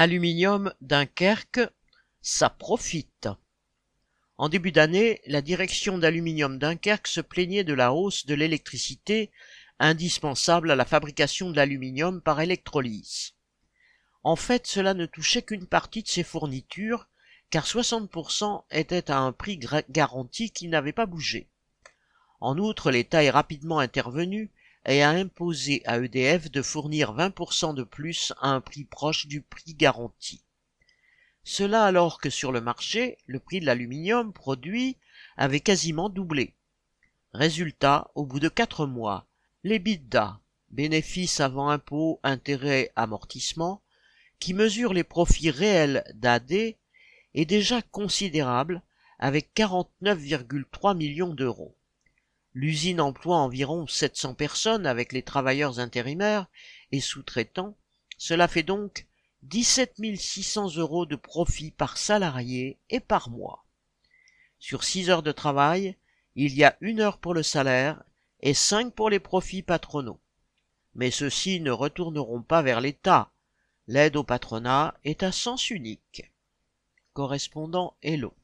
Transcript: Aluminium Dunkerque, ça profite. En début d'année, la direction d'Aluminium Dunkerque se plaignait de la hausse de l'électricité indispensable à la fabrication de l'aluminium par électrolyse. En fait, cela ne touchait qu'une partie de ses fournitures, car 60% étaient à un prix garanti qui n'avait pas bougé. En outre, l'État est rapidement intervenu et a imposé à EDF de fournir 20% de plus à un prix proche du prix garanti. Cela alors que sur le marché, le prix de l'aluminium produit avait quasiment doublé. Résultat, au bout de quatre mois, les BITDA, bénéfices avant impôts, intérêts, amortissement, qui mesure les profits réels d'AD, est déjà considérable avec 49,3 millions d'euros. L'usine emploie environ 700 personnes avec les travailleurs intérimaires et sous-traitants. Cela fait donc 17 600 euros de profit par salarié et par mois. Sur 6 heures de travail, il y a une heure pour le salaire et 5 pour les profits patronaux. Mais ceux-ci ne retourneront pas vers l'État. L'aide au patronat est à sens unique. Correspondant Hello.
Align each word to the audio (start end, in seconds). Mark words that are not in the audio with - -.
Aluminium 0.00 0.72
Dunkerque, 0.80 1.58
ça 2.22 2.50
profite. 2.50 3.28
En 4.36 4.48
début 4.48 4.70
d'année, 4.70 5.20
la 5.26 5.42
direction 5.42 5.98
d'Aluminium 5.98 6.56
Dunkerque 6.56 7.08
se 7.08 7.20
plaignait 7.20 7.64
de 7.64 7.74
la 7.74 7.92
hausse 7.92 8.24
de 8.24 8.36
l'électricité 8.36 9.32
indispensable 9.80 10.70
à 10.70 10.76
la 10.76 10.84
fabrication 10.84 11.50
de 11.50 11.56
l'aluminium 11.56 12.22
par 12.22 12.40
électrolyse. 12.40 13.32
En 14.22 14.36
fait, 14.36 14.68
cela 14.68 14.94
ne 14.94 15.04
touchait 15.04 15.42
qu'une 15.42 15.66
partie 15.66 16.04
de 16.04 16.08
ses 16.08 16.22
fournitures, 16.22 17.08
car 17.50 17.66
60% 17.66 18.66
étaient 18.70 19.10
à 19.10 19.18
un 19.18 19.32
prix 19.32 19.58
garanti 19.90 20.52
qui 20.52 20.68
n'avait 20.68 20.92
pas 20.92 21.06
bougé. 21.06 21.48
En 22.38 22.56
outre, 22.56 22.92
l'État 22.92 23.24
est 23.24 23.30
rapidement 23.30 23.80
intervenu 23.80 24.52
et 24.86 25.02
a 25.02 25.10
imposé 25.10 25.82
à 25.84 25.98
EDF 25.98 26.50
de 26.50 26.62
fournir 26.62 27.14
20% 27.14 27.74
de 27.74 27.82
plus 27.82 28.32
à 28.40 28.50
un 28.50 28.60
prix 28.60 28.84
proche 28.84 29.26
du 29.26 29.42
prix 29.42 29.74
garanti. 29.74 30.42
Cela 31.44 31.84
alors 31.84 32.20
que 32.20 32.30
sur 32.30 32.52
le 32.52 32.60
marché, 32.60 33.18
le 33.26 33.40
prix 33.40 33.60
de 33.60 33.66
l'aluminium 33.66 34.32
produit 34.32 34.96
avait 35.36 35.60
quasiment 35.60 36.08
doublé. 36.08 36.54
Résultat, 37.32 38.10
au 38.14 38.26
bout 38.26 38.40
de 38.40 38.48
quatre 38.48 38.86
mois, 38.86 39.26
les 39.64 39.78
BITDA, 39.78 40.40
bénéfices 40.70 41.40
avant 41.40 41.70
impôts, 41.70 42.20
intérêts, 42.22 42.90
amortissement, 42.96 43.82
qui 44.38 44.54
mesure 44.54 44.92
les 44.92 45.04
profits 45.04 45.50
réels 45.50 46.04
d'AD, 46.14 46.52
est 46.52 47.44
déjà 47.44 47.82
considérable 47.82 48.82
avec 49.18 49.50
49,3 49.54 50.96
millions 50.96 51.34
d'euros. 51.34 51.76
L'usine 52.60 53.00
emploie 53.00 53.36
environ 53.36 53.86
700 53.86 54.34
personnes 54.34 54.84
avec 54.84 55.12
les 55.12 55.22
travailleurs 55.22 55.78
intérimaires 55.78 56.48
et 56.90 56.98
sous-traitants. 56.98 57.76
Cela 58.16 58.48
fait 58.48 58.64
donc 58.64 59.06
17 59.44 59.94
600 60.16 60.74
euros 60.74 61.06
de 61.06 61.14
profit 61.14 61.70
par 61.70 61.96
salarié 61.96 62.76
et 62.90 62.98
par 62.98 63.30
mois. 63.30 63.64
Sur 64.58 64.82
6 64.82 65.08
heures 65.08 65.22
de 65.22 65.30
travail, 65.30 65.96
il 66.34 66.52
y 66.52 66.64
a 66.64 66.76
une 66.80 66.98
heure 66.98 67.18
pour 67.18 67.32
le 67.32 67.44
salaire 67.44 68.02
et 68.40 68.54
5 68.54 68.92
pour 68.92 69.08
les 69.08 69.20
profits 69.20 69.62
patronaux. 69.62 70.18
Mais 70.96 71.12
ceux-ci 71.12 71.60
ne 71.60 71.70
retourneront 71.70 72.42
pas 72.42 72.62
vers 72.62 72.80
l'État. 72.80 73.30
L'aide 73.86 74.16
au 74.16 74.24
patronat 74.24 74.98
est 75.04 75.22
à 75.22 75.30
sens 75.30 75.70
unique. 75.70 76.32
Correspondant 77.12 77.94
Hello. 78.02 78.34